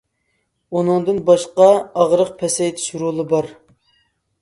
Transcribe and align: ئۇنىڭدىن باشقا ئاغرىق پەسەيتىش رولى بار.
ئۇنىڭدىن 0.77 1.19
باشقا 1.27 1.69
ئاغرىق 1.77 2.35
پەسەيتىش 2.43 2.91
رولى 3.07 3.31
بار. 3.37 3.55